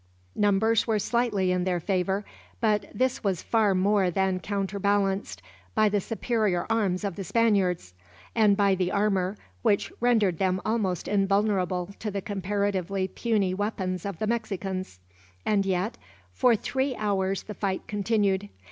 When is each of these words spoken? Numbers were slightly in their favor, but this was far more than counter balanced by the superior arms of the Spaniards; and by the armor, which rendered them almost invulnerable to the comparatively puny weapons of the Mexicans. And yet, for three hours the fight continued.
Numbers 0.35 0.87
were 0.87 0.97
slightly 0.97 1.51
in 1.51 1.63
their 1.63 1.79
favor, 1.79 2.25
but 2.59 2.85
this 2.91 3.23
was 3.23 3.43
far 3.43 3.75
more 3.75 4.09
than 4.09 4.39
counter 4.39 4.79
balanced 4.79 5.43
by 5.75 5.89
the 5.89 6.01
superior 6.01 6.65
arms 6.71 7.03
of 7.03 7.15
the 7.15 7.23
Spaniards; 7.23 7.93
and 8.33 8.57
by 8.57 8.73
the 8.73 8.91
armor, 8.91 9.37
which 9.61 9.93
rendered 9.99 10.39
them 10.39 10.59
almost 10.65 11.07
invulnerable 11.07 11.91
to 11.99 12.09
the 12.09 12.19
comparatively 12.19 13.07
puny 13.07 13.53
weapons 13.53 14.03
of 14.03 14.17
the 14.17 14.25
Mexicans. 14.25 14.99
And 15.45 15.67
yet, 15.67 15.99
for 16.33 16.55
three 16.55 16.95
hours 16.95 17.43
the 17.43 17.53
fight 17.53 17.83
continued. 17.85 18.49